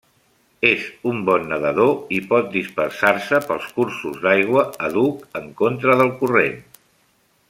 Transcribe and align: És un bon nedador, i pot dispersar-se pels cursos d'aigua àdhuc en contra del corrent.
És 0.69 0.85
un 1.09 1.19
bon 1.27 1.43
nedador, 1.51 1.91
i 2.17 2.21
pot 2.31 2.49
dispersar-se 2.55 3.41
pels 3.51 3.69
cursos 3.77 4.19
d'aigua 4.25 4.67
àdhuc 4.89 5.25
en 5.41 5.49
contra 5.61 5.99
del 6.01 6.15
corrent. 6.23 6.61